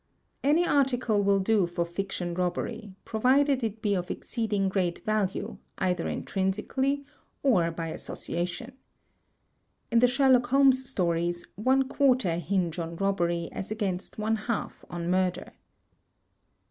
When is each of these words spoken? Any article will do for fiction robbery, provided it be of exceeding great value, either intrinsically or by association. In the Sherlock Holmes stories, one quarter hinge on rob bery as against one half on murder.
Any 0.43 0.65
article 0.65 1.21
will 1.21 1.39
do 1.39 1.67
for 1.67 1.85
fiction 1.85 2.33
robbery, 2.33 2.95
provided 3.05 3.63
it 3.63 3.83
be 3.83 3.93
of 3.93 4.09
exceeding 4.09 4.67
great 4.67 5.05
value, 5.05 5.59
either 5.77 6.07
intrinsically 6.07 7.05
or 7.43 7.69
by 7.69 7.89
association. 7.89 8.73
In 9.91 9.99
the 9.99 10.07
Sherlock 10.07 10.47
Holmes 10.47 10.89
stories, 10.89 11.45
one 11.53 11.87
quarter 11.87 12.37
hinge 12.39 12.79
on 12.79 12.95
rob 12.95 13.17
bery 13.17 13.49
as 13.51 13.69
against 13.69 14.17
one 14.17 14.37
half 14.37 14.83
on 14.89 15.07
murder. 15.07 15.53